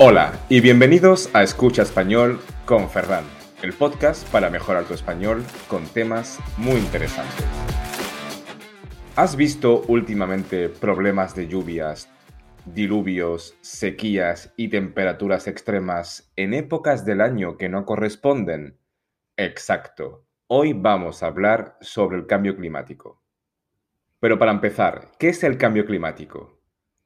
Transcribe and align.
Hola 0.00 0.38
y 0.48 0.60
bienvenidos 0.60 1.28
a 1.34 1.42
Escucha 1.42 1.82
Español 1.82 2.38
con 2.66 2.88
Ferran, 2.88 3.24
el 3.62 3.72
podcast 3.72 4.30
para 4.30 4.48
mejorar 4.48 4.84
tu 4.84 4.94
español 4.94 5.42
con 5.66 5.84
temas 5.86 6.38
muy 6.56 6.76
interesantes. 6.76 7.44
¿Has 9.16 9.34
visto 9.34 9.82
últimamente 9.88 10.68
problemas 10.68 11.34
de 11.34 11.48
lluvias, 11.48 12.08
diluvios, 12.64 13.56
sequías 13.60 14.52
y 14.56 14.68
temperaturas 14.68 15.48
extremas 15.48 16.30
en 16.36 16.54
épocas 16.54 17.04
del 17.04 17.20
año 17.20 17.56
que 17.56 17.68
no 17.68 17.84
corresponden? 17.84 18.78
Exacto. 19.36 20.28
Hoy 20.46 20.74
vamos 20.74 21.24
a 21.24 21.26
hablar 21.26 21.76
sobre 21.80 22.18
el 22.18 22.28
cambio 22.28 22.54
climático. 22.54 23.20
Pero 24.20 24.38
para 24.38 24.52
empezar, 24.52 25.10
¿qué 25.18 25.30
es 25.30 25.42
el 25.42 25.58
cambio 25.58 25.84
climático? 25.84 26.57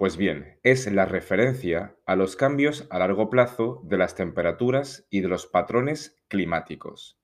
Pues 0.00 0.16
bien, 0.16 0.58
es 0.62 0.90
la 0.90 1.04
referencia 1.04 1.94
a 2.06 2.16
los 2.16 2.34
cambios 2.34 2.86
a 2.88 2.98
largo 2.98 3.28
plazo 3.28 3.82
de 3.84 3.98
las 3.98 4.14
temperaturas 4.14 5.06
y 5.10 5.20
de 5.20 5.28
los 5.28 5.46
patrones 5.46 6.18
climáticos. 6.28 7.20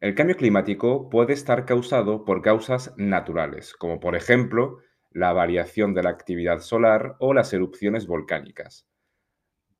El 0.00 0.14
cambio 0.14 0.38
climático 0.38 1.10
puede 1.10 1.34
estar 1.34 1.66
causado 1.66 2.24
por 2.24 2.40
causas 2.40 2.94
naturales, 2.96 3.74
como 3.74 4.00
por 4.00 4.16
ejemplo 4.16 4.78
la 5.10 5.34
variación 5.34 5.92
de 5.92 6.02
la 6.02 6.08
actividad 6.08 6.60
solar 6.60 7.16
o 7.18 7.34
las 7.34 7.52
erupciones 7.52 8.06
volcánicas. 8.06 8.88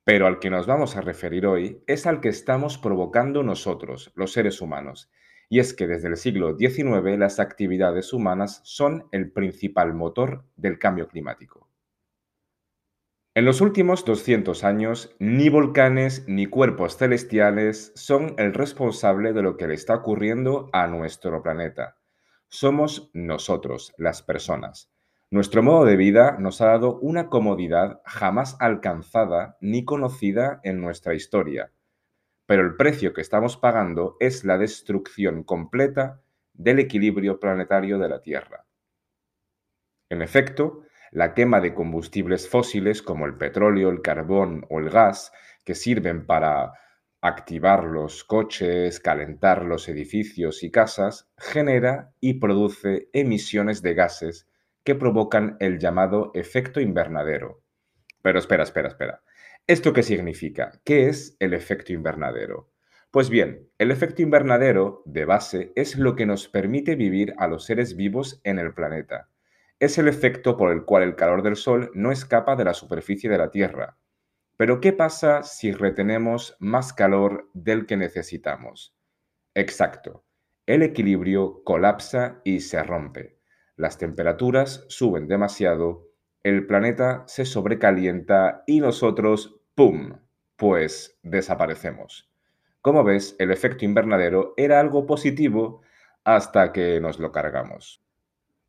Pero 0.04 0.26
al 0.26 0.40
que 0.40 0.50
nos 0.50 0.66
vamos 0.66 0.98
a 0.98 1.00
referir 1.00 1.46
hoy 1.46 1.82
es 1.86 2.06
al 2.06 2.20
que 2.20 2.28
estamos 2.28 2.76
provocando 2.76 3.42
nosotros, 3.42 4.12
los 4.14 4.30
seres 4.34 4.60
humanos, 4.60 5.10
y 5.48 5.58
es 5.58 5.74
que 5.74 5.86
desde 5.86 6.08
el 6.08 6.16
siglo 6.16 6.56
XIX 6.56 7.18
las 7.18 7.38
actividades 7.38 8.14
humanas 8.14 8.60
son 8.64 9.06
el 9.12 9.32
principal 9.32 9.92
motor 9.92 10.44
del 10.56 10.78
cambio 10.78 11.08
climático. 11.08 11.61
En 13.34 13.44
los 13.44 13.60
últimos 13.60 14.04
200 14.04 14.62
años, 14.64 15.16
ni 15.18 15.48
volcanes 15.48 16.24
ni 16.28 16.46
cuerpos 16.46 16.96
celestiales 16.96 17.92
son 17.94 18.34
el 18.38 18.52
responsable 18.52 19.32
de 19.32 19.42
lo 19.42 19.56
que 19.56 19.66
le 19.66 19.74
está 19.74 19.94
ocurriendo 19.96 20.68
a 20.72 20.86
nuestro 20.86 21.42
planeta. 21.42 21.96
Somos 22.48 23.10
nosotros, 23.14 23.94
las 23.96 24.22
personas. 24.22 24.90
Nuestro 25.30 25.62
modo 25.62 25.86
de 25.86 25.96
vida 25.96 26.36
nos 26.38 26.60
ha 26.60 26.66
dado 26.66 26.98
una 26.98 27.28
comodidad 27.28 28.02
jamás 28.04 28.56
alcanzada 28.60 29.56
ni 29.60 29.84
conocida 29.84 30.60
en 30.62 30.80
nuestra 30.80 31.14
historia 31.14 31.72
pero 32.52 32.66
el 32.66 32.76
precio 32.76 33.14
que 33.14 33.22
estamos 33.22 33.56
pagando 33.56 34.16
es 34.20 34.44
la 34.44 34.58
destrucción 34.58 35.42
completa 35.42 36.20
del 36.52 36.80
equilibrio 36.80 37.40
planetario 37.40 37.98
de 37.98 38.08
la 38.10 38.20
Tierra. 38.20 38.66
En 40.10 40.20
efecto, 40.20 40.82
la 41.12 41.34
quema 41.34 41.60
de 41.60 41.74
combustibles 41.74 42.48
fósiles 42.48 43.02
como 43.02 43.26
el 43.26 43.36
petróleo, 43.36 43.90
el 43.90 44.00
carbón 44.00 44.66
o 44.70 44.80
el 44.80 44.88
gas, 44.88 45.30
que 45.64 45.74
sirven 45.74 46.26
para 46.26 46.72
activar 47.20 47.84
los 47.84 48.24
coches, 48.24 48.98
calentar 48.98 49.64
los 49.64 49.88
edificios 49.88 50.64
y 50.64 50.70
casas, 50.70 51.30
genera 51.36 52.12
y 52.18 52.40
produce 52.40 53.10
emisiones 53.12 53.82
de 53.82 53.94
gases 53.94 54.48
que 54.84 54.94
provocan 54.94 55.56
el 55.60 55.78
llamado 55.78 56.32
efecto 56.34 56.80
invernadero. 56.80 57.62
Pero 58.22 58.38
espera, 58.38 58.64
espera, 58.64 58.88
espera. 58.88 59.22
¿Esto 59.66 59.92
qué 59.92 60.02
significa? 60.02 60.80
¿Qué 60.82 61.08
es 61.08 61.36
el 61.38 61.52
efecto 61.52 61.92
invernadero? 61.92 62.70
Pues 63.10 63.28
bien, 63.28 63.68
el 63.76 63.90
efecto 63.90 64.22
invernadero, 64.22 65.02
de 65.04 65.26
base, 65.26 65.72
es 65.76 65.98
lo 65.98 66.16
que 66.16 66.24
nos 66.24 66.48
permite 66.48 66.96
vivir 66.96 67.34
a 67.36 67.46
los 67.46 67.66
seres 67.66 67.94
vivos 67.96 68.40
en 68.42 68.58
el 68.58 68.72
planeta. 68.72 69.28
Es 69.82 69.98
el 69.98 70.06
efecto 70.06 70.56
por 70.56 70.70
el 70.70 70.84
cual 70.84 71.02
el 71.02 71.16
calor 71.16 71.42
del 71.42 71.56
Sol 71.56 71.90
no 71.92 72.12
escapa 72.12 72.54
de 72.54 72.62
la 72.62 72.72
superficie 72.72 73.28
de 73.28 73.36
la 73.36 73.50
Tierra. 73.50 73.98
Pero 74.56 74.80
¿qué 74.80 74.92
pasa 74.92 75.42
si 75.42 75.72
retenemos 75.72 76.56
más 76.60 76.92
calor 76.92 77.50
del 77.52 77.84
que 77.86 77.96
necesitamos? 77.96 78.94
Exacto, 79.56 80.22
el 80.66 80.84
equilibrio 80.84 81.64
colapsa 81.64 82.40
y 82.44 82.60
se 82.60 82.80
rompe. 82.84 83.40
Las 83.74 83.98
temperaturas 83.98 84.84
suben 84.86 85.26
demasiado 85.26 86.12
el 86.44 86.64
planeta 86.68 87.24
se 87.26 87.44
sobrecalienta 87.44 88.62
y 88.68 88.78
nosotros, 88.78 89.60
¡pum!, 89.74 90.20
pues 90.54 91.18
desaparecemos. 91.24 92.30
Como 92.82 93.02
ves, 93.02 93.34
el 93.40 93.50
efecto 93.50 93.84
invernadero 93.84 94.54
era 94.56 94.78
algo 94.78 95.06
positivo 95.06 95.82
hasta 96.22 96.72
que 96.72 97.00
nos 97.00 97.18
lo 97.18 97.32
cargamos. 97.32 98.01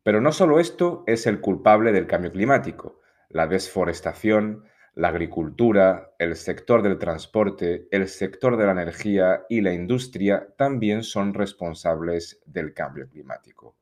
Pero 0.04 0.20
no 0.20 0.32
solo 0.32 0.60
esto 0.60 1.02
es 1.06 1.26
el 1.26 1.40
culpable 1.40 1.90
del 1.90 2.06
cambio 2.06 2.30
climático. 2.30 3.00
La 3.30 3.46
desforestación, 3.46 4.64
la 4.94 5.08
agricultura, 5.08 6.12
el 6.18 6.36
sector 6.36 6.82
del 6.82 6.98
transporte, 6.98 7.88
el 7.90 8.06
sector 8.06 8.58
de 8.58 8.66
la 8.66 8.72
energía 8.72 9.46
y 9.48 9.62
la 9.62 9.72
industria 9.72 10.46
también 10.56 11.02
son 11.02 11.32
responsables 11.32 12.40
del 12.44 12.74
cambio 12.74 13.08
climático. 13.08 13.76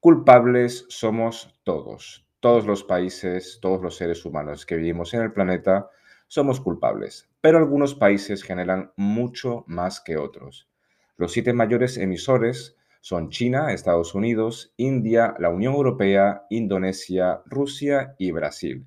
Culpables 0.00 0.86
somos 0.88 1.60
todos, 1.62 2.26
todos 2.40 2.66
los 2.66 2.82
países, 2.82 3.58
todos 3.60 3.82
los 3.82 3.96
seres 3.96 4.24
humanos 4.24 4.64
que 4.64 4.76
vivimos 4.76 5.12
en 5.12 5.20
el 5.20 5.32
planeta 5.32 5.90
somos 6.26 6.58
culpables, 6.58 7.28
pero 7.42 7.58
algunos 7.58 7.94
países 7.94 8.42
generan 8.42 8.92
mucho 8.96 9.64
más 9.66 10.00
que 10.00 10.16
otros. 10.16 10.70
Los 11.16 11.32
siete 11.32 11.52
mayores 11.52 11.98
emisores 11.98 12.78
son 13.00 13.30
China, 13.30 13.72
Estados 13.72 14.14
Unidos, 14.14 14.72
India, 14.76 15.34
la 15.38 15.48
Unión 15.48 15.74
Europea, 15.74 16.44
Indonesia, 16.50 17.42
Rusia 17.46 18.14
y 18.18 18.30
Brasil. 18.30 18.86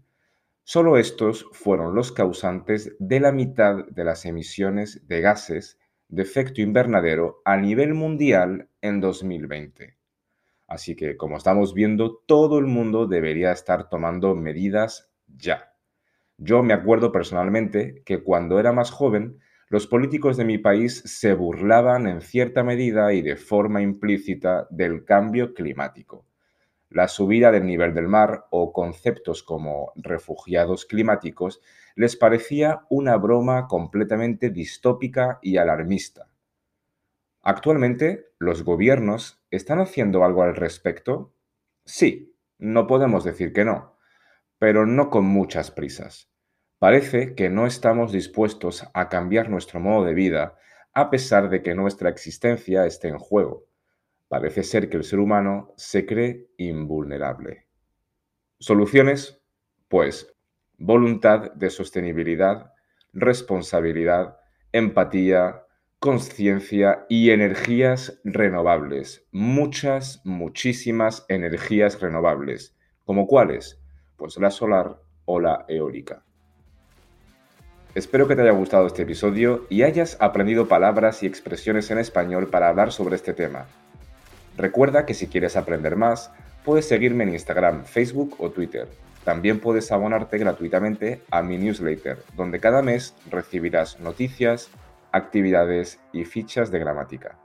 Solo 0.63 0.97
estos 0.97 1.45
fueron 1.51 1.95
los 1.95 2.11
causantes 2.11 2.95
de 2.99 3.19
la 3.19 3.31
mitad 3.31 3.85
de 3.89 4.03
las 4.03 4.25
emisiones 4.25 5.05
de 5.07 5.21
gases 5.21 5.77
de 6.07 6.21
efecto 6.21 6.61
invernadero 6.61 7.41
a 7.43 7.57
nivel 7.57 7.95
mundial 7.95 8.69
en 8.81 9.01
2020. 9.01 9.97
Así 10.67 10.95
que, 10.95 11.17
como 11.17 11.37
estamos 11.37 11.73
viendo, 11.73 12.21
todo 12.25 12.59
el 12.59 12.65
mundo 12.65 13.07
debería 13.07 13.51
estar 13.51 13.89
tomando 13.89 14.35
medidas 14.35 15.11
ya. 15.27 15.73
Yo 16.37 16.63
me 16.63 16.73
acuerdo 16.73 17.11
personalmente 17.11 18.01
que 18.05 18.23
cuando 18.23 18.59
era 18.59 18.71
más 18.71 18.91
joven, 18.91 19.39
los 19.69 19.87
políticos 19.87 20.37
de 20.37 20.45
mi 20.45 20.57
país 20.57 21.01
se 21.05 21.33
burlaban 21.33 22.07
en 22.07 22.21
cierta 22.21 22.63
medida 22.63 23.13
y 23.13 23.21
de 23.21 23.35
forma 23.35 23.81
implícita 23.81 24.67
del 24.69 25.05
cambio 25.05 25.53
climático. 25.53 26.25
La 26.89 27.07
subida 27.07 27.51
del 27.51 27.65
nivel 27.65 27.93
del 27.93 28.07
mar 28.07 28.45
o 28.51 28.71
conceptos 28.71 29.41
como 29.41 29.93
refugiados 29.95 30.85
climáticos 30.85 31.59
les 31.95 32.15
parecía 32.15 32.85
una 32.89 33.17
broma 33.17 33.67
completamente 33.67 34.49
distópica 34.49 35.39
y 35.41 35.57
alarmista. 35.57 36.29
Actualmente, 37.41 38.31
¿los 38.39 38.63
gobiernos 38.63 39.43
están 39.51 39.79
haciendo 39.79 40.23
algo 40.23 40.43
al 40.43 40.55
respecto? 40.55 41.33
Sí, 41.83 42.37
no 42.57 42.87
podemos 42.87 43.23
decir 43.23 43.53
que 43.53 43.65
no, 43.65 43.97
pero 44.59 44.85
no 44.85 45.09
con 45.09 45.25
muchas 45.25 45.71
prisas. 45.71 46.32
Parece 46.83 47.33
que 47.33 47.49
no 47.49 47.65
estamos 47.65 48.11
dispuestos 48.11 48.85
a 48.93 49.07
cambiar 49.07 49.49
nuestro 49.49 49.79
modo 49.79 50.03
de 50.03 50.13
vida 50.13 50.57
a 50.93 51.09
pesar 51.09 51.49
de 51.49 51.61
que 51.61 51.75
nuestra 51.75 52.09
existencia 52.09 52.85
esté 52.85 53.07
en 53.07 53.19
juego. 53.19 53.69
Parece 54.27 54.63
ser 54.63 54.89
que 54.89 54.97
el 54.97 55.05
ser 55.05 55.19
humano 55.19 55.73
se 55.77 56.05
cree 56.05 56.49
invulnerable. 56.57 57.67
¿Soluciones? 58.59 59.41
Pues 59.87 60.35
voluntad 60.77 61.53
de 61.53 61.69
sostenibilidad, 61.69 62.73
responsabilidad, 63.13 64.39
empatía, 64.73 65.63
conciencia 65.99 67.05
y 67.07 67.29
energías 67.29 68.19
renovables. 68.25 69.25
Muchas, 69.31 70.19
muchísimas 70.25 71.25
energías 71.29 72.01
renovables. 72.01 72.75
¿Como 73.05 73.25
cuáles? 73.25 73.81
Pues 74.17 74.35
la 74.35 74.51
solar 74.51 74.99
o 75.23 75.39
la 75.39 75.63
eólica. 75.69 76.25
Espero 77.95 78.27
que 78.27 78.35
te 78.35 78.41
haya 78.41 78.53
gustado 78.53 78.87
este 78.87 79.03
episodio 79.03 79.67
y 79.69 79.83
hayas 79.83 80.17
aprendido 80.19 80.67
palabras 80.67 81.21
y 81.21 81.27
expresiones 81.27 81.91
en 81.91 81.99
español 81.99 82.47
para 82.47 82.67
hablar 82.67 82.91
sobre 82.91 83.15
este 83.15 83.33
tema. 83.33 83.67
Recuerda 84.57 85.05
que 85.05 85.13
si 85.13 85.27
quieres 85.27 85.55
aprender 85.55 85.95
más, 85.95 86.31
puedes 86.65 86.87
seguirme 86.87 87.23
en 87.23 87.33
Instagram, 87.33 87.83
Facebook 87.83 88.35
o 88.39 88.49
Twitter. 88.49 88.87
También 89.23 89.59
puedes 89.59 89.91
abonarte 89.91 90.39
gratuitamente 90.39 91.21
a 91.29 91.43
mi 91.43 91.59
newsletter, 91.59 92.17
donde 92.35 92.59
cada 92.59 92.81
mes 92.81 93.13
recibirás 93.29 93.99
noticias, 93.99 94.71
actividades 95.11 95.99
y 96.11 96.25
fichas 96.25 96.71
de 96.71 96.79
gramática. 96.79 97.37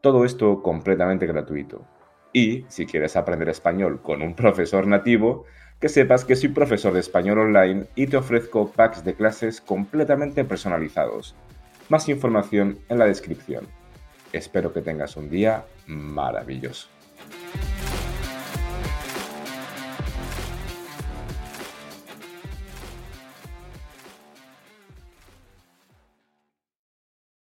Todo 0.00 0.24
esto 0.24 0.62
completamente 0.62 1.28
gratuito. 1.28 1.86
Y 2.32 2.64
si 2.66 2.86
quieres 2.86 3.14
aprender 3.14 3.48
español 3.48 4.02
con 4.02 4.20
un 4.22 4.34
profesor 4.34 4.88
nativo, 4.88 5.44
que 5.80 5.88
sepas 5.88 6.24
que 6.24 6.36
soy 6.36 6.50
profesor 6.50 6.92
de 6.92 7.00
español 7.00 7.38
online 7.38 7.86
y 7.94 8.06
te 8.06 8.18
ofrezco 8.18 8.70
packs 8.70 9.02
de 9.02 9.14
clases 9.14 9.60
completamente 9.60 10.44
personalizados. 10.44 11.34
Más 11.88 12.08
información 12.08 12.78
en 12.88 12.98
la 12.98 13.06
descripción. 13.06 13.66
Espero 14.32 14.72
que 14.72 14.82
tengas 14.82 15.16
un 15.16 15.30
día 15.30 15.64
maravilloso. 15.86 16.88